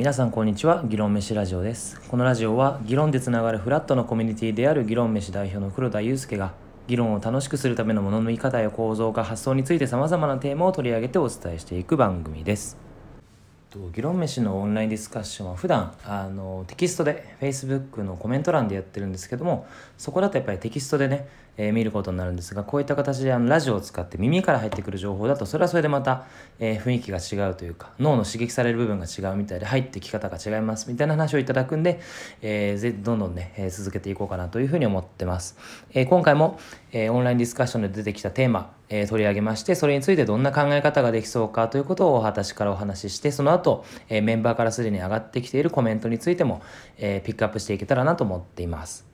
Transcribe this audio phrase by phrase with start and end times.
[0.00, 2.00] 皆さんこんにちは議論飯ラジオです。
[2.08, 6.54] このラジオは議論でつながるフラットのコミュニティである議論飯代表の黒田祐介が
[6.86, 12.78] 議論を楽しくするためのものの見方や構造化発想についてさまざまなテーマを取り上げてお伝えしていく番組です。
[13.70, 19.66] と議論飯のオンラインディスカッションは普段あのテキストで Facebook のコメント欄でやってるんですけども
[19.96, 26.26] そこだとやっぱりテキストでね、えー、見ることになるんですがこういった形であのラジオを使って耳から入ってくる情報だとそれはそれでまた、
[26.58, 32.00] えー、雰囲気が違うというか脳の刺激される部分が違うみたいで入ってき方が違いますみたいな話をいただくんで、
[32.42, 35.56] えー、ぜどんどんね、え続けていこうかなというふうに思ってます、
[35.94, 36.58] え今回も、
[36.92, 46.60] えオンラインディスカッションで出てきたテーマえ取り上げまして、それについてどんな考え方ができそうかということを私からお話しして、その後、えメンバーからすでに上がってきているコメントについても、
[46.98, 49.10] えピックアップしていけたらなと思っています。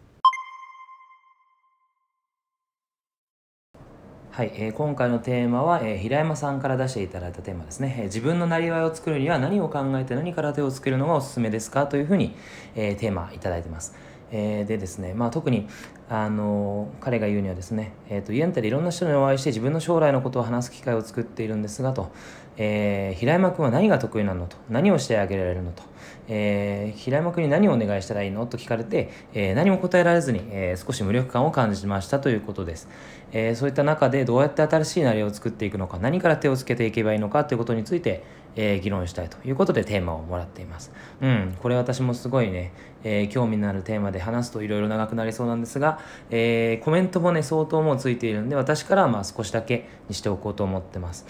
[4.37, 12.37] はい、えー、今回のテーマは、えー、平山さんから出していただいたテーマですね、えー、自分のなりわいを作るには何を考えて何から手をつけるのがおすすめですかというふうに、
[12.75, 13.97] えー、テーマいただいてます。
[14.31, 15.69] えー、でですね、まあ、特に
[16.09, 22.13] あの彼が言うにはですね、えーと、イエンタでいろんな人にお会いして自分の将来のことを話す機会を作っているんですがと、
[22.59, 25.83] えー、平山君は何が得意なのと何をしてあげられるのと、
[26.29, 32.89] えー、平山君に何をお願いしたらいいのと聞かれて、えー、何も答えられずに、え少し無力感を感じましたということです、
[33.33, 38.25] えそういった中でどうやって新しいなりを作っていくのか何から手をつけていけばいいのかということについて、
[38.59, 40.91] え議論したいということでテーマをもらっています。
[41.21, 42.73] うんこれ私もすごいね、
[43.05, 45.99] え興味のあるテーマで話すといろいろ長くなりそうなんですが、
[46.31, 51.27] えコメントもね相当もうついているんで私からはまあ少しだけにしておこうと思ってます。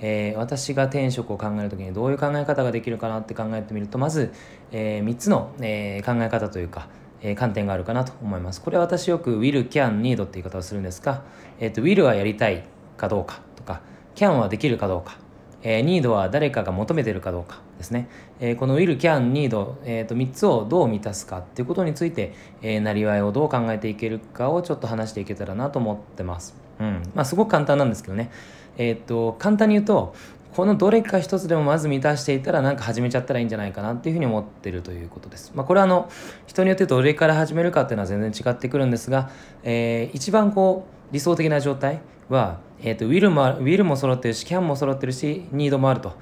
[0.00, 4.32] えー、私が転職を考える時にどういう考え方ができるかなって考えてみるとまず、
[4.72, 6.88] えー、3つの、えー、考え方というか、
[7.22, 8.62] え観点があるかなと思います。
[8.62, 11.22] これは私よく will, can, need って言い方をするんですが、
[11.58, 12.64] えーと、will はやりたい
[12.96, 13.82] かどうかとか
[14.14, 15.18] can はできるかどうか
[15.62, 18.08] えー、need は誰かが求めてるかどうかですね、
[18.40, 26.54] えー、この will, can, need、えー、と3つをどう満たすかっていうことについて、えー、なりわいをどう考えていけるかをちょっと話していけたらなと思ってます。
[26.78, 27.02] うん。
[27.14, 28.30] まあ、すごく簡単なんですけどね。
[28.80, 30.14] えっ、と簡単に言うと
[30.54, 35.52] このどれか一つでもまず満たしていたらなんか始めちゃったらいいんじゃないかなっていうふうに思ってるということです。
[35.54, 36.10] まあ、これはあの
[36.46, 39.30] 人によってどれから始めるかっていうのは全然違ってくるんですが、
[39.62, 46.14] えー、一番こう理想的な状態は、えーと、ウィルもウィルも揃ってるしキャンも揃ってるしニードもあると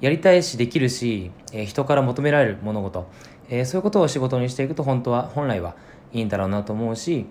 [0.00, 3.08] やりたいしできるし、えー、人から求められる物事、
[3.48, 5.76] えー、そういうことを仕事にしていくと本当は本来は
[6.12, 7.26] いいんだろうなと思うし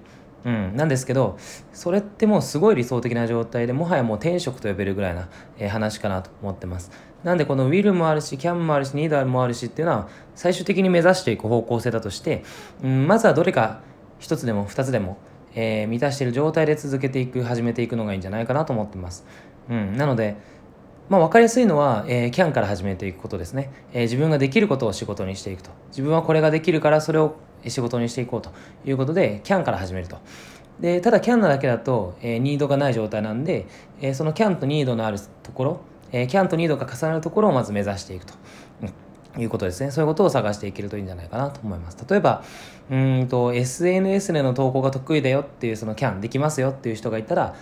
[0.46, 1.38] うん、なんですけど
[1.74, 6.92] それってもうすごい理想的な状態でもはやもう転職と呼べるぐらいな、えー、話かなと思ってます。
[7.24, 12.44] なんでこの will もあるし can もあるし need もあるしっていうのは最終的に目指していく方向性だとして、
[12.84, 13.82] うん、まずはどれか
[14.20, 15.18] 一つでも二つでも、
[15.56, 19.26] えー、満たしている状態で続けていく始めていくのがいいんじゃないかなと思ってます、
[19.70, 20.36] うん、なので
[21.10, 25.70] まあ、分かりやすいのは、えー、CAN から始めていくことですね、えー、自分ができることを仕事にしていくと。
[25.90, 27.36] 自分はこれができるからそれを
[27.68, 28.52] 仕事にしていこうと。
[28.86, 30.18] いうことで CAN から始めると。
[30.80, 33.68] でただ CAN なだけだと、えー、ニードがない状態なんで、
[34.02, 38.34] えー、その CAN とニードのあるところ、えー、CAN とニードが重なるところをまず目指していくと、
[39.36, 39.92] うん、いうことですね。
[39.92, 41.98] そういうことを探していけるといいんじゃないかなと思います。
[42.10, 42.44] 例えば
[42.90, 47.56] うんと SNS での投稿が得意だよっていうその CAN できますよっていう人がいたら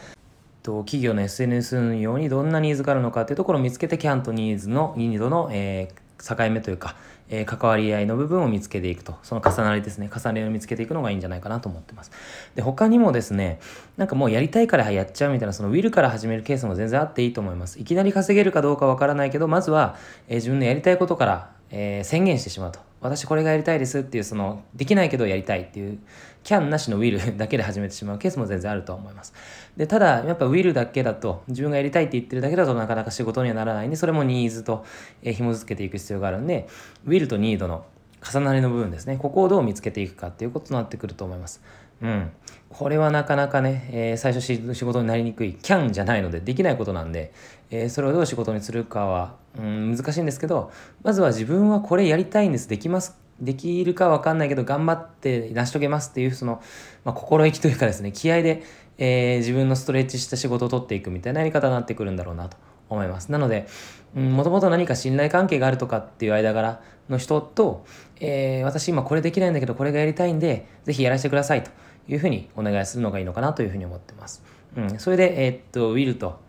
[0.64, 6.96] と企業の SNS 運用にどんなニーズがあるのかっていうところを見つけて CAN とニーズのニードの、えー、境目というか、
[7.30, 12.12] えー、関わり合いの部分を見つけていくとその重なりですね重なりを見つけていくのがいいんじゃないかなと思ってます。
[12.56, 13.60] で他にもですね
[13.98, 17.80] なんかもうやりたいからやっちゃうみたいなそのウィルから始めるケースも全然あっていいと思います。
[17.80, 19.98] いきなり稼げるかどうかわからないけどまずは、
[20.28, 22.80] えー、自分のやりたいことから、え、宣言してしまうと。
[23.04, 26.00] 私これがやりたいですっていうそのできないけどやりたいっていう
[26.44, 29.34] キャンなしのウィルだけで始めてしまうケースも全然あると思います。
[29.78, 33.88] でただやっぱウィルだけだと自分がやりたいって言ってるだけだとなかなか仕事にはならない。
[33.88, 34.86] んでそれもニーズと、
[35.22, 36.68] え、紐付けていく必要があるんで
[37.06, 37.86] ウィルとニードの
[38.24, 39.18] 重なりの部分ですね。
[39.18, 41.62] ここをどう見つけていくかっていうことになってくると思います。
[42.04, 42.32] うん、
[42.70, 47.34] これはなかなかね、えー、最初仕事になりにくいキャンじゃないのでできないことなんで、
[47.72, 50.70] えー、それをどう仕事にするかは、うん、難しいんですけど
[51.02, 52.68] まずは自分はこれやりたいんです。
[52.68, 53.18] できます。
[53.40, 56.62] できるかわかんないけど頑張って成し遂げますっていうその、
[57.04, 58.64] まあ、心意気というかですね気合で、
[58.98, 62.58] えー、自分のストレッチした仕事を取っていくみたいなやり方になってくるんだろうなと
[62.90, 63.32] 思います。
[63.32, 63.68] なので
[64.14, 67.86] もともと何か信頼関係があるとかっていう間柄の人と、
[68.20, 71.72] えー、私今これできないんだけどこれがやりたいんでぜひやらせてくださいと。
[72.08, 74.44] いうふうにお願いするのがいいのかなというふうに思ってます、
[74.76, 76.44] うん、それで、えー、っと will と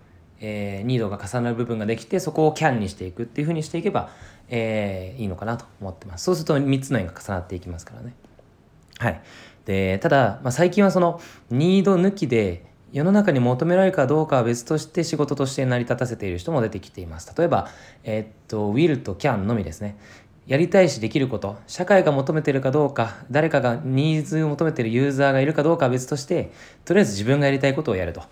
[0.47, 4.11] えー、ニードが重なる部分ができてそこを can にしていくっていうふうにしていけば、
[4.49, 6.25] えー、いいのかなと思ってます。
[6.25, 8.15] そうすると3つの円が重なっていきますからね。
[8.99, 9.23] はい。
[9.65, 11.21] でただ、まあ、最近はその
[11.51, 17.33] ニード抜きで世の中に求められるかどうかは別として仕事として成り立たせている人も出てきています。
[17.37, 17.69] 例えば、
[18.03, 19.97] えー、っと will と can のみですね。
[20.47, 26.53] やりたいしできること社会が求めてるかどうか誰かがニーズを求めてるユーザーがいるかどうかは別として
[26.85, 28.23] とりあえず自分がやりたいことをやると。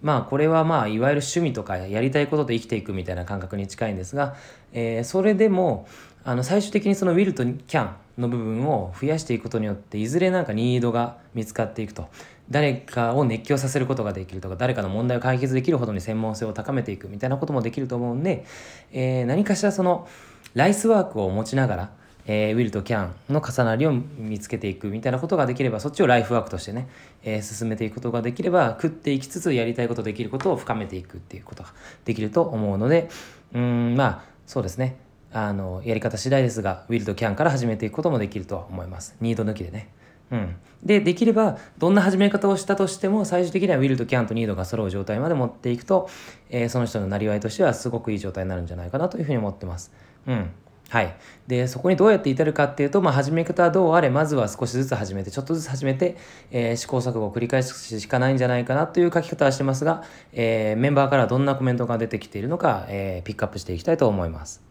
[0.00, 4.36] まあこれはまあいわゆる趣味とかやりたいことで生きていくみたいな感覚に近いんですが、
[4.72, 5.88] えー、それでも
[6.24, 12.08] あの最終的にその will と can の部分を増やしていくことによっていずれなんかニードが見つかっていくと。
[12.50, 18.46] 誰かを熱狂させることができるとか誰かの問題を解決できるほどに専門性を高めていくみたいなこともできると思うんで、
[18.90, 20.08] えー、何かしらその
[20.54, 21.90] ライスワークを持ちながら、
[22.26, 26.88] えー、ウィルとキャンの重なりを見つけていくみたいなことができればそっちをライフワークとしてね、
[27.22, 31.70] えー、進めていくことができれば食っていきつつやりたいことできることを深めていくっていうことが
[32.04, 33.08] できると思うので
[33.54, 34.96] うんまあそうですね。
[35.30, 39.14] あのやり方次第ですがウィルとキャンから始めていくこともできるとは思います。
[39.20, 39.90] ニード抜きでね。
[40.30, 46.08] うん、でできればどんな始め方をしたとしても最終的にはウィルとキャンとニードが揃う状態まで持っていくと、
[46.50, 49.92] えー、その人のなりわいとしてはすごくいい状態になるんじゃないかなというふうに思ってます。
[50.28, 50.50] うん
[50.88, 51.14] はい。
[51.46, 56.16] で、そこにどうやって至るかっていうと、まあ、始め方はどうあれ、まずは少しずつ始めて、ちょっとずつ始めて、
[56.50, 60.02] えー、試行錯誤を繰り返すしかないんじゃないかなという書き方はしてますが、
[60.32, 64.62] えー、メンバーからどんなコメントが出てきているのか、えー、ピックアップしていきたいと思います。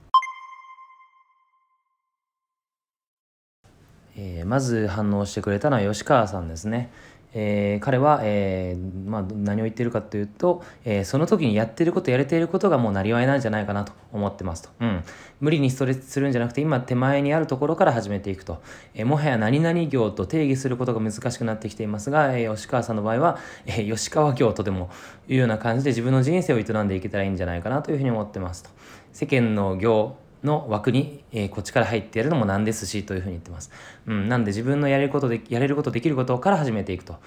[4.19, 6.89] えー、まず反応してくれたのは吉川さんですね。
[7.39, 15.03] えー、彼は、えーまあ、何を言ってるかというと、えー、その時にやってることやれていることがもうなりわいなんじゃないかなと思ってますと、うん、
[15.39, 18.59] 無理にストレッチするんじゃなくて今手前にあるところから始めていくと、
[18.95, 23.37] え、もはや何々業と定義することが難しくなってきていますが、え、吉川さんの場合は、
[23.67, 24.89] え、吉川業とでも
[25.27, 28.71] いうような感じで自分の人生を営んでいけたらいいんじゃないかなというふうに思ってますと。
[29.13, 33.71] 世間の業の枠に、えー、こっちから入ってやるのもなんですしというふうに言ってます。
[34.05, 37.17] うん、なんで自分のやれることで、やれることできることから始めていくと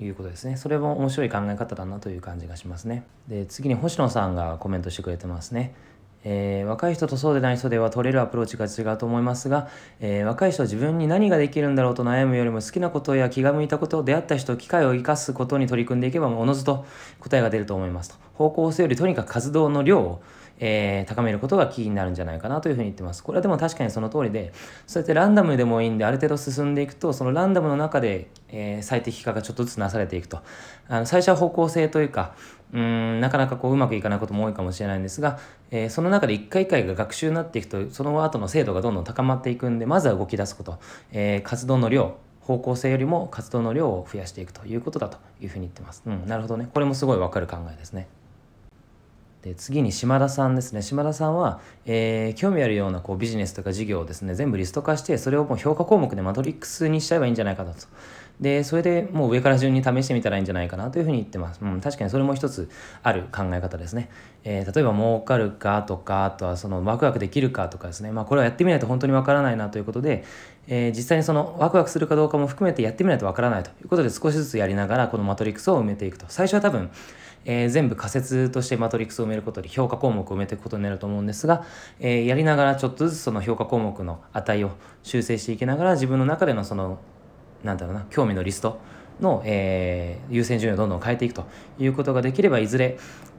[0.00, 0.56] いうことですね。
[0.56, 3.04] それも面白い考え方だなという感じがしますね。
[3.28, 5.74] で、次に星野さんがコメントしてくれてますね。
[6.28, 9.68] えー、若い人とそうでない人では取れるアプローチが違うと思いますが、
[10.00, 16.84] えー、若い人は自分に何ができるんだろうと悩むよりも好きなことや気が向いたこと出会った人機会を生かすことに取り組んでいけばおのずと
[17.20, 20.20] 答えが出ると思いますと方向性よりとにかく活動の量を
[20.58, 23.22] えー、高めることがキーになるんじゃないかなというふうに言ってます。
[23.22, 24.52] これはでも確かにその通りで、
[24.86, 30.40] そうやってランダムでもいいんで、ある程度進んでいくと、そのランダムの中で、えー、最適化がちょっとずつなされていくと。
[30.88, 32.34] あの最初は方向性というか、
[32.72, 35.38] うんなかなかこううまくいかないことも多いかもしれないんですが、
[35.70, 40.78] えー、その中で一回一回が学習になっていくとその後の精度がどんどん高まっていくんでまずは動き出すこと、
[41.12, 46.02] えー、活動の量方向性よりも活動の量を増やしていくということだというふうに言ってます。
[46.06, 46.68] うん、なるほどね。
[46.72, 48.06] これもすごいわかる考えですね。
[49.46, 50.82] で次に島田さんですね。
[50.82, 57.86] 島田さんは、えー、興味あるようなこうビジネスとか事業をですね全部リスト化してそれをもう評価項目でマトリックスにしちゃえばいいんじゃないかなと。
[58.40, 62.68] でそれでもう上から順に試してみたらいいんじゃないかなというふうに言ってます、うん、確かにそれも一つ
[63.02, 64.10] ある考え方ですね、
[64.44, 68.10] えー、例えば儲かるかとかあとはそのワクワクできるかとかですね。
[68.10, 70.24] まあこれはやってみないと本当にわからないなということで、
[70.66, 76.26] えー、実際にそのワクワクするかどうかも含めてやってみないとわからないということで少しずつやりながらこのマトリックスを埋めていくと。
[76.28, 76.90] 最初は多分
[77.48, 81.64] えー、全部仮説としてマトリックスを埋めることで評価項目を埋めていくことになると思うんですが、
[82.00, 84.72] えー、やりながらちょっとずつその評価項目の値を
[85.04, 86.98] 修正していきながら自分の中でのその
[87.62, 88.80] なんだろうな興味のリスト
[89.20, 91.46] の、えー、優先順位をどんどん変えていくと
[91.78, 92.98] いうことができればいずれ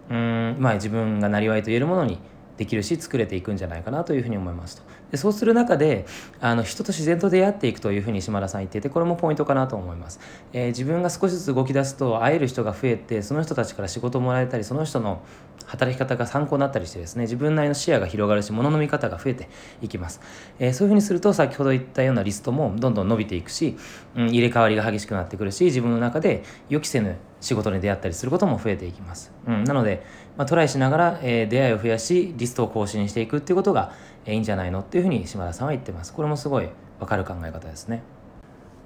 [0.09, 2.17] うんまあ自分がなりわいと言えるものに
[2.57, 4.83] できるし作れていくんじゃないかなというふうに思いますと。
[5.11, 6.05] でそうする中で
[6.41, 10.19] あの人と自然と出会っていくというふうに島田さん言っていてこれもポイントかなと思います、
[10.51, 15.21] えー、自分が少しずつ動き出すと会える人が増えてその人たちから仕事をもらえたりその人の
[15.65, 19.49] 働き方が参考になったりしてですね自分なりの視野が広がるし物の見方が増えて
[19.81, 20.19] いきます、
[20.59, 23.77] えー、そういうふうにすると先ほど言ったようなリストもどんどん伸びていくし、
[24.15, 30.03] うん、入れ替わりが激しくなってくるし自分の中で予期せぬ仕事に出会ったりすることも増えていきます、うん、なので、
[30.37, 33.93] まあ、トライしながら、えー、出会いを増やしリストを更新していくっていうことが、
[34.25, 36.13] えー、いいんじゃないのっていうふうに島田さんは言ってます。
[36.13, 38.01] これもすごいわかる考え方ですね。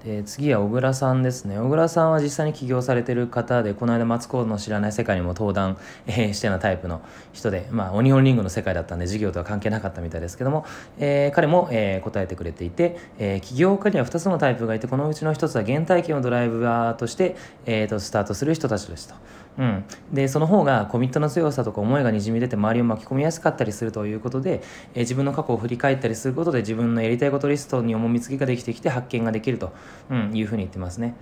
[0.04, 10.66] で次は小倉さんですね小倉さんは実際に起業されてる方でこの間マツコの知らない世界にも登壇、えー、してなタイプの人でまあオニオンリングの世界だったんで事業とは関係なかったみたいですけども、
[10.98, 19.14] えー、彼も、えー、答えてくれていて、え、起業家には2つのタイプがいてこのうちの1つは原体験をドライバーとして、えーと、スタートする人たちですと。
[19.58, 24.62] うん、でその方がコミットの強さとか思いがにじみ出て周りを巻き込みやすかったりするということで、
[24.94, 29.72] え、自分の過去を振り返ったりすることで自分のやりたいことリストに重みつきができてきて発見ができると、
[30.10, 31.14] うん、いうふうに言ってますね。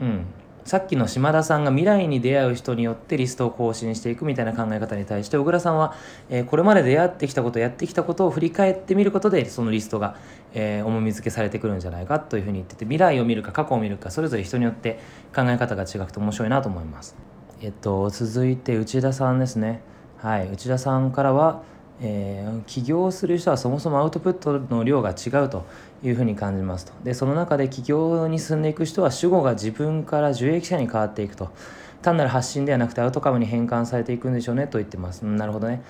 [0.00, 0.26] うん
[0.66, 5.94] さっきの島田さんが未来に出会う人によってリストを更新していくみたいな考え方に対して小倉さんは、
[6.28, 10.16] えー、これまで出会ってきたことやってきたことを振り返ってみることでそのリストが、
[10.54, 14.98] えー、重み付けされてくるんじゃないかというふうに言ってて未来を見るか過去を見るかそれぞれ人によって
[15.32, 17.35] 考え方が違くて面白いなと思います。
[17.62, 19.80] えっと、続いて内田さんですね。
[20.18, 21.62] はい、内田さんからは、
[22.00, 25.64] えー、起業する人はそもそもアウトプットの量が違うと
[26.02, 26.92] いうふうに感じますと。
[27.02, 31.50] でその中で起業に進んでいく人は主語が自分から受益者に変わっていくと。
[32.02, 35.82] 単なる発信ではなくてアウトカムに変換されていくんでしょうねと言ってます、なるほどね。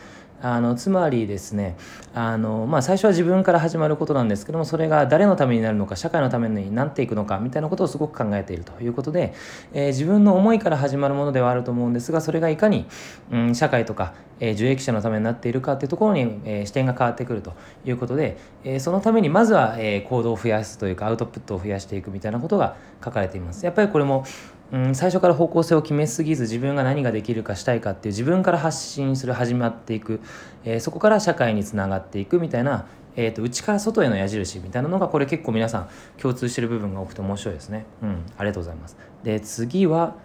[0.43, 1.77] あのつまりですね
[2.15, 9.35] あの、まあ、最初は自分から始まることなんですけどもそれが誰のためになるのか社会のためになっていくのかみたいなことをすごく考えているということで、
[9.73, 12.87] えー、自分の思いから始まるものではあると思うんですがそれがいかに、
[13.31, 23.65] うん、社会とか、えー、受益者のためになっているかっていうところに、えー、視点が変わってくるということで、えそのためにまずは、え行動を増やすというかアウトプットを増やしていくみたいなことが書かれています。
[23.65, 24.25] やっぱりこれも
[24.73, 30.21] うん、最初から方向性を決めすぎず自分が何ができるかしたいかっていう自分から発信する始まっていく、
[30.65, 37.87] えー、そこから社会につながっていくみたいな、えーと、内から外への矢印みたいなのがこれ結構皆さん共通してる部分が多くて面白いですね。
[38.03, 38.97] うん、ありがとうございます。
[39.23, 40.17] で次は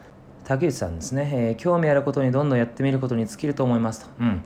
[0.44, 4.08] 竹内さんですね、えー、興味あることにどんどんやってみることに尽きると思いますと。
[4.20, 4.44] うん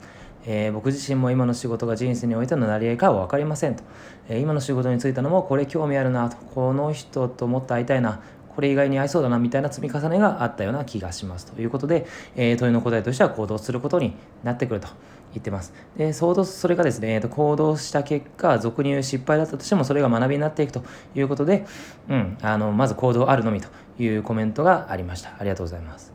[0.47, 3.83] えー、僕自身も今の仕事が人生においてのなり合いかは分かりませんと、
[4.29, 8.21] えー、今の仕事に就いたのもこれ興味あるなとこの人ともっと会いたいな
[8.55, 14.87] これ以外に合いそうだなみたいな積み重ねがあったような気がしますということで、えー、問いの答えとしては行動することになってくると
[15.33, 15.73] 言ってます。
[15.97, 20.83] で、相当それがですね、えー、と行動した結果、俗に言う失敗だったとしても、それが学びになっていくと
[21.13, 21.65] いうことで、
[22.09, 23.67] うん、あの、まず行動あるのみと
[24.01, 25.35] いうコメントがありました。
[25.37, 26.14] ありがとうございます。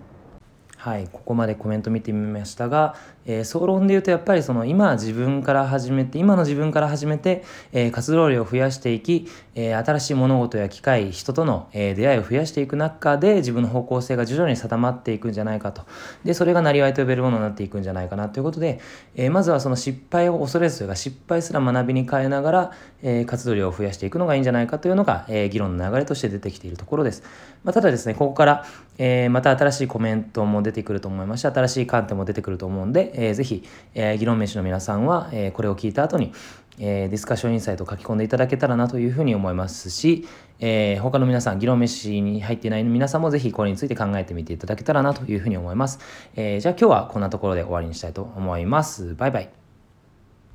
[0.80, 2.94] はい、ここまでコメント見てみましたが、
[3.26, 15.82] えー、総論で言うとやっぱりその今自分から始めて今の自分から始めて、えー、活動量を増やしていき、えー、新しい物事や機会人との、え出会いを増やしていく中で自分の方向性が徐々に定まっていくんじゃないかと。
[16.24, 18.80] でそれがなりわいと呼べるものになっていくんじゃないかなということで、
[19.14, 22.72] えまずはその失敗を恐れずというか失敗すら学びに変えながら、
[23.02, 27.22] え活動量を増やしていくのがいいんじゃないかというのが、え議論の流れとして出てきているところです、
[27.64, 28.64] まあ、ただですねここから、
[29.02, 33.64] えまた新しいコメントも出てくると思いますし新しい観点も出てくると思うんで、えー、ぜひ、
[33.94, 36.34] えー、議論飯の皆さんは、えー、これを聞いた後に、
[36.78, 40.26] えー、ディスカッションインサイトを書き込んでいただけたらなというふうに思いますし、
[40.58, 45.98] えー、他の皆さん、議論飯に入っていない皆さんもぜひこれについて考えてみていただけたらなというふうに思います。
[46.36, 49.14] えー、じゃあ今日はこんなところで終わりにしたいと思います。
[49.14, 49.59] バイバイ。